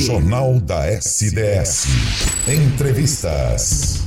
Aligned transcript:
Jornal 0.00 0.58
da 0.60 0.86
SDS. 0.86 1.86
Entrevistas. 2.48 3.98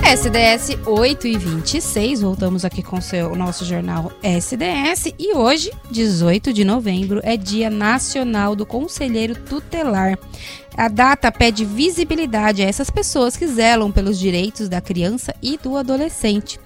SDS 0.00 0.78
8 0.86 1.26
e 1.26 1.36
26, 1.36 2.20
voltamos 2.20 2.64
aqui 2.64 2.80
com 2.80 3.00
seu, 3.00 3.32
o 3.32 3.36
nosso 3.36 3.64
jornal 3.64 4.12
SDS 4.22 5.12
e 5.18 5.34
hoje, 5.34 5.72
18 5.90 6.52
de 6.52 6.64
novembro, 6.64 7.20
é 7.24 7.36
Dia 7.36 7.68
Nacional 7.68 8.54
do 8.54 8.64
Conselheiro 8.64 9.34
Tutelar. 9.34 10.16
A 10.76 10.86
data 10.86 11.32
pede 11.32 11.64
visibilidade 11.64 12.62
a 12.62 12.66
essas 12.66 12.88
pessoas 12.88 13.36
que 13.36 13.48
zelam 13.48 13.90
pelos 13.90 14.20
direitos 14.20 14.68
da 14.68 14.80
criança 14.80 15.34
e 15.42 15.58
do 15.58 15.76
adolescente. 15.76 16.60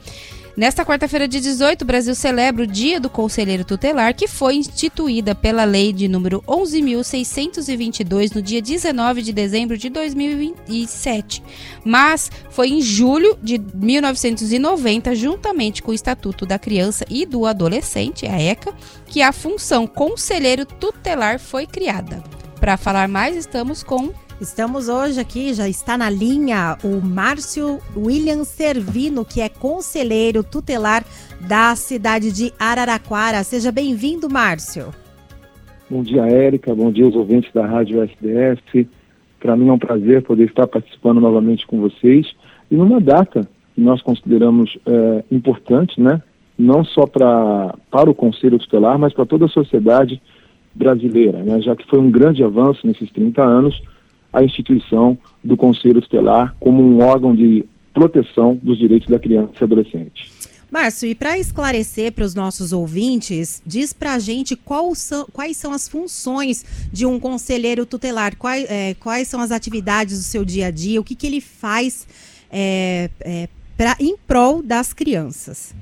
Nesta 0.60 0.84
quarta-feira 0.84 1.26
de 1.26 1.40
18, 1.40 1.80
o 1.80 1.84
Brasil 1.86 2.14
celebra 2.14 2.64
o 2.64 2.66
Dia 2.66 3.00
do 3.00 3.08
Conselheiro 3.08 3.64
Tutelar, 3.64 4.14
que 4.14 4.28
foi 4.28 4.56
instituída 4.56 5.34
pela 5.34 5.64
lei 5.64 5.90
de 5.90 6.06
número 6.06 6.42
11.622 6.46 8.34
no 8.34 8.42
dia 8.42 8.60
19 8.60 9.22
de 9.22 9.32
dezembro 9.32 9.78
de 9.78 9.88
2007. 9.88 11.42
Mas 11.82 12.30
foi 12.50 12.68
em 12.68 12.82
julho 12.82 13.38
de 13.42 13.58
1990, 13.58 15.14
juntamente 15.14 15.82
com 15.82 15.92
o 15.92 15.94
Estatuto 15.94 16.44
da 16.44 16.58
Criança 16.58 17.06
e 17.08 17.24
do 17.24 17.46
Adolescente, 17.46 18.26
a 18.26 18.38
ECA, 18.38 18.74
que 19.06 19.22
a 19.22 19.32
função 19.32 19.86
Conselheiro 19.86 20.66
Tutelar 20.66 21.40
foi 21.40 21.66
criada. 21.66 22.22
Para 22.60 22.76
falar 22.76 23.08
mais, 23.08 23.34
estamos 23.34 23.82
com 23.82 24.12
Estamos 24.40 24.88
hoje 24.88 25.20
aqui, 25.20 25.52
já 25.52 25.68
está 25.68 25.98
na 25.98 26.08
linha 26.08 26.78
o 26.82 27.06
Márcio 27.06 27.78
William 27.94 28.42
Servino, 28.42 29.22
que 29.22 29.42
é 29.42 29.50
conselheiro 29.50 30.42
tutelar 30.42 31.04
da 31.46 31.76
cidade 31.76 32.32
de 32.32 32.50
Araraquara. 32.58 33.44
Seja 33.44 33.70
bem-vindo, 33.70 34.30
Márcio. 34.30 34.94
Bom 35.90 36.02
dia, 36.02 36.22
Érica. 36.22 36.74
Bom 36.74 36.90
dia 36.90 37.04
aos 37.04 37.14
ouvintes 37.16 37.52
da 37.52 37.66
Rádio 37.66 38.02
SDS. 38.02 38.86
Para 39.38 39.54
mim 39.54 39.68
é 39.68 39.72
um 39.74 39.78
prazer 39.78 40.22
poder 40.22 40.44
estar 40.44 40.66
participando 40.66 41.20
novamente 41.20 41.66
com 41.66 41.78
vocês 41.78 42.26
e 42.70 42.76
numa 42.76 42.98
data 42.98 43.46
que 43.74 43.80
nós 43.82 44.00
consideramos 44.00 44.78
é, 44.86 45.22
importante, 45.30 46.00
né? 46.00 46.22
Não 46.58 46.82
só 46.82 47.06
pra, 47.06 47.74
para 47.90 48.08
o 48.08 48.14
Conselho 48.14 48.58
Tutelar, 48.58 48.98
mas 48.98 49.12
para 49.12 49.26
toda 49.26 49.44
a 49.44 49.48
sociedade 49.48 50.18
brasileira, 50.74 51.42
né? 51.42 51.60
já 51.60 51.76
que 51.76 51.86
foi 51.86 51.98
um 51.98 52.10
grande 52.10 52.42
avanço 52.42 52.86
nesses 52.86 53.10
30 53.10 53.42
anos 53.42 53.82
a 54.32 54.42
instituição 54.42 55.18
do 55.42 55.56
Conselho 55.56 56.00
Tutelar 56.00 56.54
como 56.60 56.82
um 56.82 57.02
órgão 57.02 57.34
de 57.34 57.64
proteção 57.92 58.58
dos 58.62 58.78
direitos 58.78 59.08
da 59.08 59.18
criança 59.18 59.52
e 59.60 59.64
adolescente. 59.64 60.30
Márcio, 60.70 61.08
e 61.08 61.16
para 61.16 61.36
esclarecer 61.36 62.12
para 62.12 62.24
os 62.24 62.32
nossos 62.32 62.72
ouvintes, 62.72 63.60
diz 63.66 63.92
para 63.92 64.14
a 64.14 64.18
gente 64.20 64.56
são, 64.94 65.26
quais 65.32 65.56
são 65.56 65.72
as 65.72 65.88
funções 65.88 66.64
de 66.92 67.04
um 67.04 67.18
conselheiro 67.18 67.84
tutelar, 67.84 68.36
quais, 68.36 68.70
é, 68.70 68.94
quais 68.94 69.26
são 69.26 69.40
as 69.40 69.50
atividades 69.50 70.18
do 70.18 70.22
seu 70.22 70.44
dia 70.44 70.66
a 70.66 70.70
dia, 70.70 71.00
o 71.00 71.04
que, 71.04 71.16
que 71.16 71.26
ele 71.26 71.40
faz 71.40 72.06
é, 72.52 73.10
é, 73.20 73.48
pra, 73.76 73.96
em 73.98 74.16
prol 74.16 74.62
das 74.62 74.92
crianças. 74.92 75.74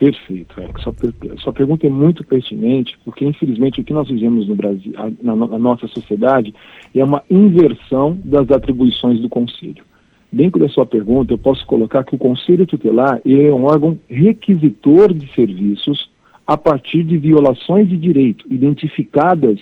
Perfeito, 0.00 0.58
é. 0.58 0.66
Sua, 0.82 0.94
sua 1.36 1.52
pergunta 1.52 1.86
é 1.86 1.90
muito 1.90 2.24
pertinente, 2.24 2.98
porque 3.04 3.22
infelizmente 3.22 3.82
o 3.82 3.84
que 3.84 3.92
nós 3.92 4.08
vivemos 4.08 4.48
no 4.48 4.56
Brasil, 4.56 4.94
na, 5.22 5.36
na 5.36 5.58
nossa 5.58 5.86
sociedade, 5.88 6.54
é 6.94 7.04
uma 7.04 7.22
inversão 7.30 8.18
das 8.24 8.50
atribuições 8.50 9.20
do 9.20 9.28
Conselho. 9.28 9.84
Dentro 10.32 10.58
da 10.58 10.70
sua 10.70 10.86
pergunta, 10.86 11.34
eu 11.34 11.38
posso 11.38 11.66
colocar 11.66 12.02
que 12.02 12.14
o 12.14 12.18
Conselho 12.18 12.66
Tutelar 12.66 13.20
é 13.26 13.52
um 13.52 13.64
órgão 13.64 13.98
requisitor 14.08 15.12
de 15.12 15.30
serviços 15.34 16.10
a 16.46 16.56
partir 16.56 17.04
de 17.04 17.18
violações 17.18 17.86
de 17.86 17.98
direito 17.98 18.46
identificadas 18.50 19.60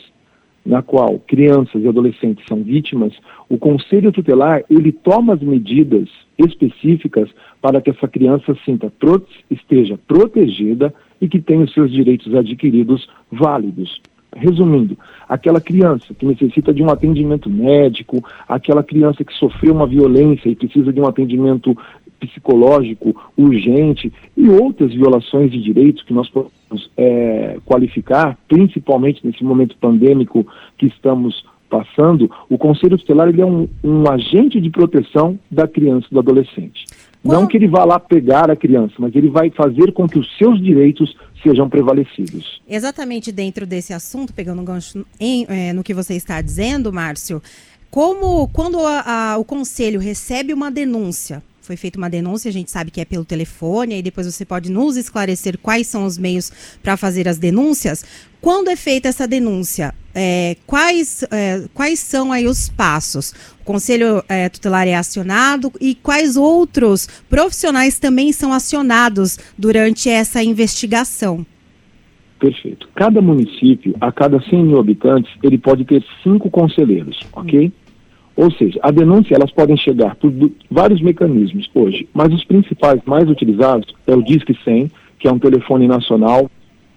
na 0.65 0.83
qual 0.83 1.19
crianças 1.27 1.83
e 1.83 1.89
adolescentes 1.89 2.45
são 2.47 2.63
vítimas, 2.63 3.13
o 3.49 3.57
Conselho 3.57 4.13
Tutelar 4.13 4.65
ele 4.69 4.93
toma 4.93 5.35
as 5.35 5.41
medidas 5.41 6.09
específicas 6.39 7.31
para 7.61 7.81
que 7.81 7.91
essa 7.91 8.07
criança 8.07 8.57
sinta 8.65 8.93
esteja 9.51 9.99
protegida 10.07 10.93
e 11.21 11.29
que 11.29 11.41
tenha 11.41 11.65
os 11.65 11.73
seus 11.73 11.91
direitos 11.91 12.35
adquiridos 12.35 13.09
válidos. 13.31 14.01
Resumindo, 14.37 14.97
aquela 15.27 15.61
criança 15.61 16.15
que 16.15 16.27
necessita 16.27 16.73
de 16.73 16.83
um 16.83 16.91
atendimento 16.91 17.49
médico, 17.49 18.23
aquela 18.47 18.83
criança 18.83 19.25
que 19.25 19.33
sofreu 19.33 19.75
uma 19.75 19.87
violência 19.87 20.51
e 20.51 20.55
precisa 20.55 20.93
de 20.93 21.01
um 21.01 21.07
atendimento 21.07 21.77
psicológico 22.21 23.17
urgente 23.37 24.13
e 24.37 24.49
outras 24.49 24.93
violações 24.93 25.51
de 25.51 25.63
direitos 25.63 26.03
que 26.03 26.13
nós 26.13 26.29
podemos 26.29 26.58
é, 26.97 27.59
qualificar, 27.65 28.37
principalmente 28.49 29.27
nesse 29.27 29.43
momento 29.45 29.77
pandêmico 29.79 30.47
que 30.77 30.87
estamos 30.87 31.45
passando, 31.69 32.31
o 32.49 32.57
Conselho 32.57 32.97
Tutelar 32.97 33.29
ele 33.29 33.43
é 33.43 33.47
um, 33.47 33.69
um 33.85 34.09
agente 34.11 34.61
de 34.61 34.71
proteção 34.71 35.39
da 35.51 35.69
criança 35.69 36.07
e 36.11 36.15
do 36.15 36.21
adolescente. 36.21 36.85
Não 37.23 37.47
que 37.47 37.57
ele 37.57 37.69
vá 37.69 37.85
lá 37.85 37.99
pegar 37.99 38.51
a 38.51 38.57
criança, 38.57 38.95
mas 38.99 39.15
ele 39.15 39.29
vai 39.29 39.51
fazer 39.51 39.93
com 39.93 40.09
que 40.09 40.19
os 40.19 40.39
seus 40.39 40.63
direitos 40.63 41.15
sejam 41.43 41.69
prevalecidos. 41.69 42.63
Exatamente 42.69 43.33
dentro 43.33 43.67
desse 43.67 43.93
assunto, 43.93 44.33
pegando 44.33 44.63
um 44.63 44.65
gancho 44.65 45.05
em, 45.21 45.45
é, 45.49 45.73
no 45.73 45.83
que 45.83 45.93
você 45.93 46.15
está 46.15 46.41
dizendo, 46.41 46.93
Márcio, 46.93 47.43
como 47.91 48.49
quando 48.49 48.79
a, 48.81 49.33
a, 49.33 49.39
o 49.39 49.45
conselho 49.45 50.01
recebe 50.01 50.55
uma 50.55 50.71
denúncia 50.71 51.43
foi 51.69 51.77
feita 51.77 51.99
uma 51.99 52.09
denúncia, 52.09 52.49
a 52.49 52.53
gente 52.53 52.71
sabe 52.71 52.91
que 52.91 52.99
é 52.99 53.05
pelo 53.05 53.27
telefone, 53.27 53.93
aí 53.93 54.03
depois 54.03 54.27
você 54.27 54.43
pode 54.43 54.73
nos 54.73 54.97
esclarecer 54.97 55.59
quais 55.59 55.87
são 55.87 56.07
os 56.07 56.17
meios 56.17 56.51
para 56.83 56.97
fazer 56.97 57.29
as 57.29 57.37
denúncias. 57.37 58.03
Quando 58.41 58.71
é 58.71 58.77
feita 58.77 59.07
essa 59.07 59.29
denúncia, 59.29 59.95
é, 60.15 60.57
quais, 60.67 61.25
é, 61.31 61.65
quais 61.75 61.99
são 61.99 62.33
aí 62.33 62.47
os 62.47 62.71
passos? 62.71 63.35
O 63.61 63.65
Conselho 63.65 64.25
é, 64.31 64.49
Tutelar 64.49 64.89
é 64.89 64.95
acionado 64.95 65.71
e 65.79 65.95
quais 65.95 66.39
outros 66.39 67.07
profissionais 67.29 67.99
também 67.99 68.33
são 68.33 68.51
acionados 68.51 69.39
durante 69.59 70.09
essa 70.09 70.43
investigação? 70.43 71.45
Perfeito. 72.41 72.89
Cada 72.95 73.21
município, 73.21 73.95
a 74.01 74.11
cada 74.11 74.41
100 74.41 74.65
mil 74.65 74.79
habitantes, 74.79 75.31
ele 75.43 75.59
pode 75.59 75.85
ter 75.85 76.03
cinco 76.23 76.49
conselheiros, 76.49 77.21
ok? 77.31 77.67
Hum. 77.67 77.88
Ou 78.39 78.53
seja, 78.53 78.79
a 78.85 78.93
denúncia 78.93 79.35
elas 79.35 79.51
podem 79.51 79.77
chegar 79.77 80.15
por 80.15 80.33
vários 80.71 81.03
mecanismos 81.03 81.69
hoje, 81.75 82.09
mas 82.15 82.33
os 82.33 82.45
principais 82.45 83.01
mais 83.05 83.29
utilizados 83.29 83.93
é 84.07 84.15
o 84.15 84.23
Disque 84.23 84.57
100, 84.63 84.93
que 85.19 85.27
é 85.27 85.33
um 85.33 85.41
telefone 85.41 85.89
nacional 85.89 86.49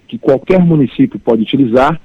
que 0.07 0.19
qualquer 0.19 0.63
município 0.63 1.19
pode 1.19 1.41
utilizar. 1.41 2.00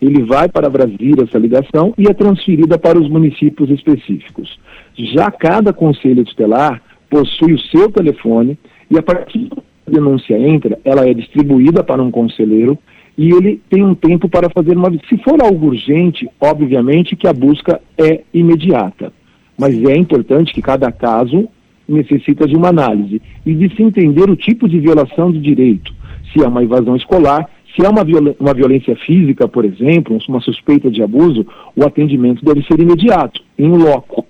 Ele 0.00 0.22
vai 0.22 0.48
para 0.48 0.70
Brasília 0.70 1.24
essa 1.24 1.38
ligação 1.38 1.92
e 1.98 2.06
é 2.06 2.14
transferida 2.14 2.78
para 2.78 3.00
os 3.00 3.10
municípios 3.10 3.68
específicos. 3.68 4.56
Já 4.96 5.28
cada 5.28 5.72
conselho 5.72 6.24
tutelar 6.24 6.80
possui 7.10 7.54
o 7.54 7.58
seu 7.58 7.90
telefone 7.90 8.56
e 8.88 8.96
a 8.96 9.02
partir 9.02 9.48
da 9.48 9.92
denúncia 9.92 10.38
entra, 10.38 10.78
ela 10.84 11.04
é 11.04 11.12
distribuída 11.12 11.82
para 11.82 12.00
um 12.00 12.12
conselheiro 12.12 12.78
e 13.18 13.32
ele 13.32 13.60
tem 13.68 13.84
um 13.84 13.96
tempo 13.96 14.28
para 14.28 14.48
fazer 14.48 14.76
uma. 14.76 14.92
Se 15.08 15.18
for 15.18 15.42
algo 15.42 15.66
urgente, 15.66 16.30
obviamente 16.40 17.16
que 17.16 17.26
a 17.26 17.32
busca 17.32 17.80
é 17.98 18.20
imediata, 18.32 19.12
mas 19.58 19.74
é 19.84 19.96
importante 19.96 20.54
que 20.54 20.62
cada 20.62 20.92
caso 20.92 21.48
necessita 21.88 22.46
de 22.46 22.54
uma 22.54 22.68
análise 22.68 23.20
e 23.44 23.54
de 23.54 23.74
se 23.74 23.82
entender 23.82 24.30
o 24.30 24.36
tipo 24.36 24.68
de 24.68 24.78
violação 24.78 25.32
de 25.32 25.40
direito, 25.40 25.92
se 26.32 26.44
é 26.44 26.46
uma 26.46 26.62
invasão 26.62 26.94
escolar, 26.94 27.50
se 27.74 27.84
é 27.84 27.88
uma, 27.88 28.04
viol 28.04 28.36
uma 28.38 28.54
violência 28.54 28.94
física, 28.94 29.48
por 29.48 29.64
exemplo, 29.64 30.16
uma 30.28 30.40
suspeita 30.40 30.88
de 30.88 31.02
abuso, 31.02 31.44
o 31.74 31.84
atendimento 31.84 32.44
deve 32.44 32.64
ser 32.66 32.78
imediato, 32.78 33.42
em 33.58 33.68
loco. 33.68 34.24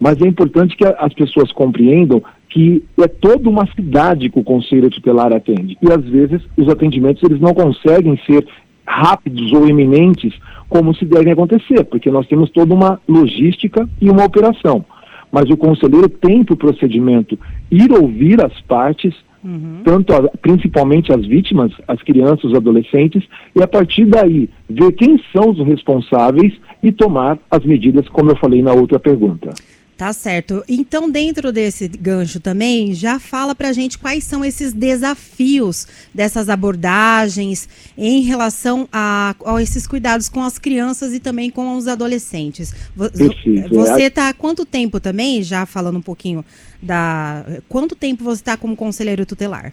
Mas 0.00 0.20
é 0.20 0.26
importante 0.26 0.76
que 0.76 0.84
as 0.84 1.12
pessoas 1.12 1.52
compreendam 1.52 2.22
que 2.48 2.82
é 2.98 3.06
toda 3.06 3.48
uma 3.48 3.66
cidade 3.74 4.30
que 4.30 4.38
o 4.38 4.44
conselho 4.44 4.90
tutelar 4.90 5.32
atende. 5.32 5.76
E 5.82 5.92
às 5.92 6.04
vezes 6.04 6.42
os 6.56 6.68
atendimentos 6.68 7.22
eles 7.22 7.40
não 7.40 7.52
conseguem 7.52 8.18
ser 8.26 8.46
rápidos 8.86 9.52
ou 9.52 9.68
eminentes 9.68 10.32
como 10.68 10.94
se 10.94 11.04
devem 11.04 11.32
acontecer, 11.32 11.84
porque 11.84 12.10
nós 12.10 12.26
temos 12.26 12.50
toda 12.50 12.74
uma 12.74 13.00
logística 13.06 13.88
e 14.00 14.08
uma 14.10 14.24
operação. 14.24 14.84
Mas 15.30 15.50
o 15.50 15.56
conselheiro 15.56 16.08
tem 16.08 16.42
para 16.42 16.54
o 16.54 16.56
procedimento 16.56 17.38
ir 17.70 17.92
ouvir 17.92 18.42
as 18.42 18.58
partes, 18.62 19.14
uhum. 19.44 19.82
tanto 19.84 20.14
a, 20.14 20.22
principalmente 20.40 21.12
as 21.12 21.24
vítimas, 21.26 21.70
as 21.86 22.02
crianças, 22.02 22.44
os 22.44 22.54
adolescentes, 22.54 23.22
e 23.54 23.62
a 23.62 23.68
partir 23.68 24.06
daí 24.06 24.48
ver 24.68 24.92
quem 24.92 25.20
são 25.32 25.50
os 25.50 25.58
responsáveis 25.66 26.54
e 26.82 26.90
tomar 26.90 27.38
as 27.50 27.62
medidas, 27.64 28.08
como 28.08 28.30
eu 28.30 28.36
falei 28.36 28.62
na 28.62 28.72
outra 28.72 28.98
pergunta. 28.98 29.50
Tá 29.98 30.12
certo. 30.12 30.62
Então, 30.68 31.10
dentro 31.10 31.50
desse 31.50 31.88
gancho 31.88 32.38
também, 32.38 32.94
já 32.94 33.18
fala 33.18 33.52
para 33.52 33.70
a 33.70 33.72
gente 33.72 33.98
quais 33.98 34.22
são 34.22 34.44
esses 34.44 34.72
desafios 34.72 35.88
dessas 36.14 36.48
abordagens 36.48 37.68
em 37.98 38.22
relação 38.22 38.88
a, 38.92 39.34
a, 39.44 39.60
esses 39.60 39.88
cuidados 39.88 40.28
com 40.28 40.40
as 40.40 40.56
crianças 40.56 41.12
e 41.12 41.18
também 41.18 41.50
com 41.50 41.76
os 41.76 41.88
adolescentes. 41.88 42.72
Perfeito. 42.96 43.74
Você 43.74 44.04
está 44.04 44.28
há 44.28 44.32
quanto 44.32 44.64
tempo 44.64 45.00
também, 45.00 45.42
já 45.42 45.66
falando 45.66 45.96
um 45.96 46.02
pouquinho 46.02 46.44
da. 46.80 47.44
Quanto 47.68 47.96
tempo 47.96 48.22
você 48.22 48.40
está 48.40 48.56
como 48.56 48.76
conselheiro 48.76 49.26
tutelar? 49.26 49.72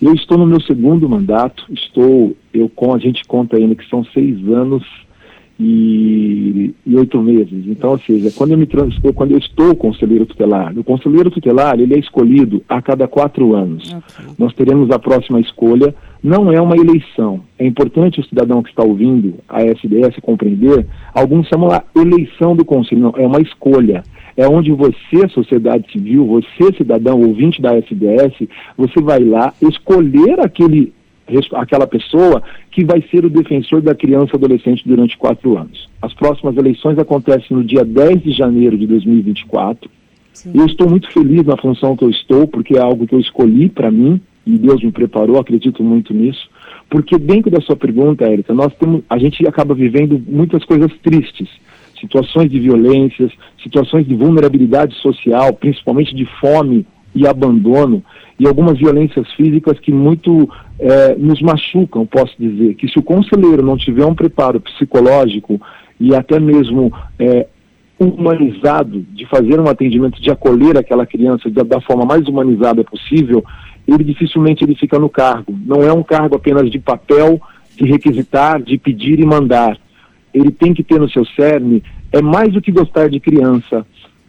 Eu 0.00 0.14
estou 0.14 0.38
no 0.38 0.46
meu 0.46 0.60
segundo 0.60 1.08
mandato, 1.08 1.66
estou, 1.72 2.36
eu 2.54 2.68
com 2.68 2.94
a 2.94 2.98
gente 3.00 3.24
conta 3.24 3.56
ainda 3.56 3.74
que 3.74 3.88
são 3.88 4.04
seis 4.04 4.36
anos 4.46 4.84
e, 5.58 6.74
e 6.84 6.96
oito 6.96 7.20
meses. 7.20 7.64
Então, 7.66 7.90
ou 7.90 7.98
seja, 7.98 8.30
quando 8.36 8.52
eu 8.52 8.58
me 8.58 8.66
transfiro, 8.66 9.12
quando 9.12 9.32
eu 9.32 9.38
estou 9.38 9.74
conselheiro 9.74 10.26
tutelar, 10.26 10.76
o 10.76 10.84
conselheiro 10.84 11.30
tutelar 11.30 11.80
ele 11.80 11.94
é 11.94 11.98
escolhido 11.98 12.62
a 12.68 12.80
cada 12.82 13.08
quatro 13.08 13.54
anos. 13.54 13.92
Okay. 13.92 14.34
Nós 14.38 14.52
teremos 14.54 14.90
a 14.90 14.98
próxima 14.98 15.40
escolha. 15.40 15.94
Não 16.22 16.50
é 16.52 16.60
uma 16.60 16.76
eleição. 16.76 17.40
É 17.58 17.66
importante 17.66 18.20
o 18.20 18.24
cidadão 18.24 18.62
que 18.62 18.70
está 18.70 18.82
ouvindo 18.82 19.34
a 19.48 19.62
SDS 19.62 20.16
compreender. 20.22 20.86
Alguns 21.14 21.46
chamam 21.46 21.70
a 21.70 21.82
eleição 21.94 22.56
do 22.56 22.64
conselho. 22.64 23.00
Não, 23.00 23.14
é 23.16 23.26
uma 23.26 23.40
escolha 23.40 24.02
é 24.36 24.46
onde 24.46 24.70
você, 24.70 25.26
sociedade 25.30 25.90
civil, 25.90 26.26
você, 26.26 26.76
cidadão 26.76 27.20
ouvinte 27.22 27.62
da 27.62 27.74
SDS, 27.78 28.46
você 28.76 29.00
vai 29.00 29.20
lá 29.20 29.54
escolher 29.62 30.38
aquele 30.40 30.92
aquela 31.54 31.86
pessoa 31.86 32.42
que 32.70 32.84
vai 32.84 33.02
ser 33.10 33.24
o 33.24 33.30
defensor 33.30 33.80
da 33.80 33.94
criança 33.94 34.32
e 34.34 34.36
adolescente 34.36 34.86
durante 34.86 35.16
quatro 35.16 35.58
anos. 35.58 35.88
As 36.00 36.14
próximas 36.14 36.56
eleições 36.56 36.98
acontecem 36.98 37.56
no 37.56 37.64
dia 37.64 37.84
10 37.84 38.22
de 38.22 38.32
janeiro 38.32 38.78
de 38.78 38.86
2024. 38.86 39.90
Sim. 40.32 40.52
Eu 40.54 40.66
estou 40.66 40.88
muito 40.88 41.10
feliz 41.12 41.44
na 41.44 41.56
função 41.56 41.96
que 41.96 42.04
eu 42.04 42.10
estou, 42.10 42.46
porque 42.46 42.76
é 42.76 42.80
algo 42.80 43.06
que 43.06 43.14
eu 43.14 43.20
escolhi 43.20 43.68
para 43.68 43.90
mim, 43.90 44.20
e 44.46 44.56
Deus 44.56 44.82
me 44.82 44.92
preparou, 44.92 45.38
acredito 45.38 45.82
muito 45.82 46.14
nisso. 46.14 46.48
Porque 46.88 47.18
dentro 47.18 47.50
da 47.50 47.60
sua 47.60 47.74
pergunta, 47.74 48.24
Érica, 48.24 48.54
nós 48.54 48.72
temos, 48.74 49.02
a 49.10 49.18
gente 49.18 49.46
acaba 49.46 49.74
vivendo 49.74 50.22
muitas 50.28 50.64
coisas 50.64 50.92
tristes, 51.02 51.48
situações 52.00 52.50
de 52.50 52.60
violências, 52.60 53.32
situações 53.62 54.06
de 54.06 54.14
vulnerabilidade 54.14 54.94
social, 54.96 55.52
principalmente 55.54 56.14
de 56.14 56.26
fome 56.40 56.86
e 57.16 57.26
abandono, 57.26 58.04
e 58.38 58.46
algumas 58.46 58.78
violências 58.78 59.26
físicas 59.32 59.80
que 59.80 59.90
muito 59.90 60.48
é, 60.78 61.16
nos 61.16 61.40
machucam, 61.40 62.04
posso 62.04 62.34
dizer. 62.38 62.74
Que 62.74 62.86
se 62.86 62.98
o 62.98 63.02
conselheiro 63.02 63.62
não 63.62 63.76
tiver 63.76 64.04
um 64.04 64.14
preparo 64.14 64.60
psicológico 64.60 65.58
e 65.98 66.14
até 66.14 66.38
mesmo 66.38 66.92
é, 67.18 67.46
humanizado 67.98 69.00
de 69.10 69.24
fazer 69.26 69.58
um 69.58 69.68
atendimento, 69.68 70.20
de 70.20 70.30
acolher 70.30 70.76
aquela 70.76 71.06
criança 71.06 71.48
da, 71.48 71.62
da, 71.62 71.80
forma 71.80 72.04
mais 72.04 72.28
humanizada 72.28 72.84
possível, 72.84 73.42
ele 73.88 74.04
dificilmente 74.04 74.62
ele 74.62 74.74
fica 74.74 74.98
no 74.98 75.08
cargo. 75.08 75.58
Não 75.64 75.82
é 75.82 75.90
um 75.90 76.02
cargo 76.02 76.36
apenas 76.36 76.70
de 76.70 76.78
papel, 76.78 77.40
de 77.74 77.86
requisitar, 77.86 78.60
de 78.60 78.76
pedir 78.76 79.18
e 79.18 79.24
mandar. 79.24 79.78
Ele 80.34 80.50
tem 80.50 80.74
que 80.74 80.84
ter 80.84 81.00
no 81.00 81.08
seu 81.08 81.24
cerne 81.24 81.82
é 82.12 82.20
mais 82.22 82.52
do 82.52 82.60
que 82.60 82.70
gostar 82.70 83.08
de 83.08 83.18
criança, 83.18 83.86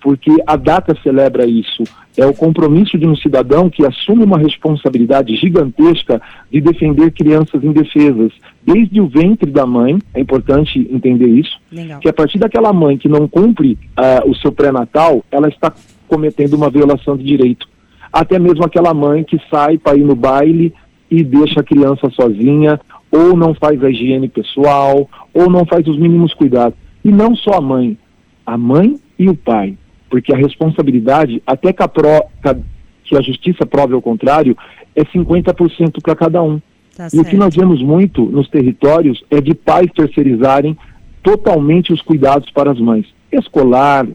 porque 0.07 0.31
a 0.47 0.55
data 0.55 0.97
celebra 1.03 1.45
isso. 1.45 1.83
É 2.15 2.25
o 2.25 2.33
compromisso 2.33 2.97
de 2.97 3.05
um 3.05 3.13
cidadão 3.13 3.69
que 3.69 3.85
assume 3.85 4.23
uma 4.23 4.37
responsabilidade 4.37 5.35
gigantesca 5.35 6.21
de 6.49 6.61
defender 6.61 7.11
crianças 7.11 7.61
indefesas, 7.61 8.31
desde 8.65 9.01
o 9.01 9.07
ventre 9.09 9.51
da 9.51 9.65
mãe, 9.65 9.99
é 10.13 10.21
importante 10.21 10.79
entender 10.89 11.27
isso, 11.27 11.59
Legal. 11.69 11.99
que 11.99 12.07
a 12.07 12.13
partir 12.13 12.39
daquela 12.39 12.71
mãe 12.71 12.97
que 12.97 13.09
não 13.09 13.27
cumpre 13.27 13.77
uh, 13.99 14.31
o 14.31 14.33
seu 14.35 14.49
pré-natal, 14.49 15.25
ela 15.29 15.49
está 15.49 15.73
cometendo 16.07 16.53
uma 16.53 16.69
violação 16.69 17.17
de 17.17 17.25
direito. 17.25 17.67
Até 18.09 18.39
mesmo 18.39 18.63
aquela 18.63 18.93
mãe 18.93 19.25
que 19.25 19.37
sai 19.49 19.77
para 19.77 19.97
ir 19.97 20.05
no 20.05 20.15
baile 20.15 20.73
e 21.11 21.21
deixa 21.21 21.59
a 21.59 21.65
criança 21.65 22.09
sozinha, 22.11 22.79
ou 23.11 23.35
não 23.35 23.53
faz 23.53 23.83
a 23.83 23.89
higiene 23.89 24.29
pessoal, 24.29 25.09
ou 25.33 25.49
não 25.49 25.65
faz 25.65 25.85
os 25.85 25.99
mínimos 25.99 26.33
cuidados. 26.33 26.79
E 27.03 27.11
não 27.11 27.35
só 27.35 27.55
a 27.55 27.61
mãe, 27.61 27.97
a 28.45 28.57
mãe 28.57 28.97
e 29.19 29.27
o 29.27 29.35
pai 29.35 29.75
porque 30.09 30.33
a 30.33 30.37
responsabilidade, 30.37 31.41
até 31.45 31.73
que 31.73 31.83
a, 31.83 31.87
pro, 31.87 32.25
que 33.03 33.15
a 33.15 33.21
justiça 33.21 33.65
prove 33.65 33.93
ao 33.93 34.01
contrário, 34.01 34.57
é 34.95 35.03
50% 35.03 36.01
para 36.01 36.15
cada 36.15 36.41
um. 36.41 36.59
Tá 36.95 37.07
e 37.07 37.09
certo. 37.11 37.27
o 37.27 37.29
que 37.29 37.37
nós 37.37 37.55
vemos 37.55 37.81
muito 37.81 38.25
nos 38.25 38.49
territórios 38.49 39.23
é 39.29 39.39
de 39.39 39.53
pais 39.53 39.91
terceirizarem 39.95 40.77
totalmente 41.21 41.93
os 41.93 42.01
cuidados 42.01 42.49
para 42.51 42.71
as 42.71 42.79
mães, 42.79 43.05
escolar, 43.31 44.07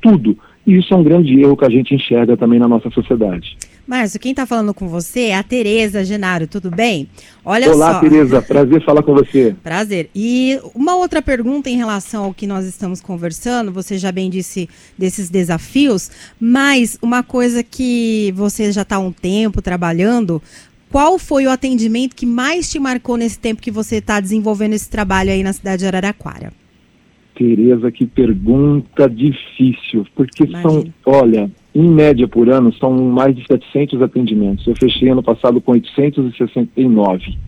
tudo. 0.00 0.38
E 0.66 0.76
isso 0.76 0.92
é 0.94 0.96
um 0.96 1.02
grande 1.02 1.40
erro 1.40 1.56
que 1.56 1.64
a 1.64 1.70
gente 1.70 1.94
enxerga 1.94 2.36
também 2.36 2.58
na 2.58 2.68
nossa 2.68 2.90
sociedade. 2.90 3.56
Márcio, 3.86 4.20
quem 4.20 4.30
está 4.30 4.46
falando 4.46 4.72
com 4.72 4.86
você 4.86 5.26
é 5.26 5.36
a 5.36 5.42
Tereza 5.42 6.04
Genaro, 6.04 6.46
tudo 6.46 6.70
bem? 6.70 7.08
Olha 7.44 7.68
Olá, 7.70 7.94
só. 7.94 8.00
Tereza, 8.00 8.40
prazer 8.40 8.84
falar 8.84 9.02
com 9.02 9.12
você. 9.12 9.56
Prazer. 9.62 10.08
E 10.14 10.60
uma 10.74 10.96
outra 10.96 11.20
pergunta 11.20 11.68
em 11.68 11.76
relação 11.76 12.24
ao 12.24 12.34
que 12.34 12.46
nós 12.46 12.64
estamos 12.64 13.00
conversando, 13.00 13.72
você 13.72 13.98
já 13.98 14.12
bem 14.12 14.30
disse 14.30 14.68
desses 14.96 15.28
desafios, 15.28 16.10
mas 16.40 16.96
uma 17.02 17.24
coisa 17.24 17.62
que 17.64 18.32
você 18.36 18.70
já 18.70 18.82
está 18.82 18.96
há 18.96 19.00
um 19.00 19.10
tempo 19.10 19.60
trabalhando, 19.60 20.40
qual 20.88 21.18
foi 21.18 21.46
o 21.46 21.50
atendimento 21.50 22.14
que 22.14 22.26
mais 22.26 22.70
te 22.70 22.78
marcou 22.78 23.16
nesse 23.16 23.38
tempo 23.38 23.60
que 23.60 23.70
você 23.70 23.96
está 23.96 24.20
desenvolvendo 24.20 24.74
esse 24.74 24.88
trabalho 24.88 25.30
aí 25.30 25.42
na 25.42 25.52
cidade 25.52 25.80
de 25.80 25.86
Araraquara? 25.86 26.52
Tereza, 27.34 27.90
que 27.90 28.06
pergunta 28.06 29.08
difícil, 29.08 30.06
porque 30.14 30.44
Imagina. 30.44 30.70
são, 30.70 30.94
olha, 31.04 31.50
em 31.74 31.88
média 31.88 32.28
por 32.28 32.48
ano 32.50 32.72
são 32.74 32.92
mais 32.92 33.34
de 33.34 33.46
700 33.46 34.02
atendimentos. 34.02 34.66
Eu 34.66 34.74
fechei 34.78 35.08
ano 35.08 35.22
passado 35.22 35.60
com 35.60 35.72
869 35.72 37.38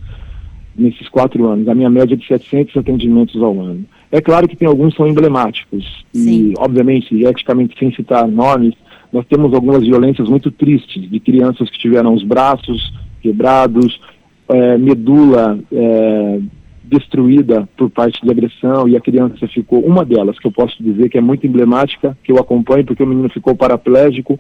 nesses 0.77 1.09
quatro 1.09 1.47
anos. 1.47 1.69
A 1.69 1.75
minha 1.75 1.91
média 1.91 2.15
é 2.15 2.17
de 2.17 2.27
700 2.27 2.77
atendimentos 2.77 3.41
ao 3.43 3.61
ano. 3.61 3.85
É 4.11 4.21
claro 4.21 4.49
que 4.49 4.57
tem 4.57 4.67
alguns 4.67 4.93
que 4.93 4.99
são 4.99 5.07
emblemáticos 5.07 6.05
Sim. 6.13 6.53
e, 6.53 6.55
obviamente, 6.59 7.15
eticamente 7.25 7.79
sem 7.79 7.93
citar 7.95 8.27
nomes, 8.27 8.75
nós 9.13 9.27
temos 9.27 9.53
algumas 9.53 9.83
violências 9.83 10.29
muito 10.29 10.51
tristes 10.51 11.09
de 11.09 11.21
crianças 11.21 11.69
que 11.71 11.79
tiveram 11.79 12.15
os 12.15 12.23
braços 12.23 12.93
quebrados, 13.21 14.01
é, 14.49 14.77
medula 14.77 15.59
é, 15.73 16.41
destruída 16.85 17.69
por 17.77 17.91
parte 17.91 18.21
de 18.23 18.31
agressão 18.31 18.87
e 18.87 18.97
a 18.97 19.01
criança 19.01 19.49
ficou, 19.49 19.81
uma 19.81 20.05
delas 20.05 20.39
que 20.39 20.47
eu 20.47 20.53
posso 20.53 20.83
dizer 20.83 21.09
que 21.09 21.19
é 21.19 21.21
muito 21.21 21.47
emblemática, 21.47 22.17
que 22.23 22.31
eu 22.31 22.39
acompanho 22.39 22.85
porque 22.85 23.03
o 23.03 23.07
menino 23.07 23.29
ficou 23.31 23.57
paraplégico 23.57 24.39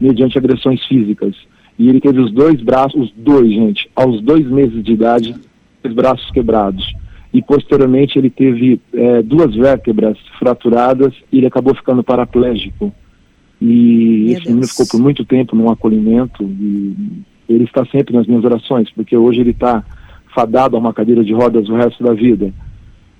mediante 0.00 0.36
agressões 0.36 0.84
físicas. 0.86 1.34
E 1.78 1.88
ele 1.88 2.00
teve 2.00 2.20
os 2.20 2.32
dois 2.32 2.60
braços, 2.62 3.00
os 3.00 3.12
dois, 3.16 3.50
gente, 3.50 3.90
aos 3.94 4.20
dois 4.20 4.46
meses 4.46 4.82
de 4.82 4.92
idade, 4.92 5.34
os 5.84 5.92
braços 5.94 6.30
quebrados. 6.30 6.94
E 7.32 7.42
posteriormente 7.42 8.18
ele 8.18 8.30
teve 8.30 8.80
é, 8.94 9.22
duas 9.22 9.54
vértebras 9.54 10.16
fraturadas 10.38 11.12
e 11.30 11.38
ele 11.38 11.46
acabou 11.46 11.74
ficando 11.74 12.02
paraplégico. 12.02 12.92
E 13.60 13.66
Meu 13.66 14.32
esse 14.32 14.34
Deus. 14.34 14.46
menino 14.46 14.68
ficou 14.68 14.86
por 14.86 15.00
muito 15.00 15.24
tempo 15.24 15.56
num 15.56 15.70
acolhimento 15.70 16.42
e 16.44 16.94
ele 17.48 17.64
está 17.64 17.84
sempre 17.86 18.14
nas 18.14 18.26
minhas 18.26 18.44
orações, 18.44 18.90
porque 18.90 19.16
hoje 19.16 19.40
ele 19.40 19.50
está 19.50 19.84
fadado 20.36 20.76
a 20.76 20.78
uma 20.78 20.92
cadeira 20.92 21.24
de 21.24 21.32
rodas 21.32 21.68
o 21.70 21.74
resto 21.74 22.04
da 22.04 22.12
vida. 22.12 22.52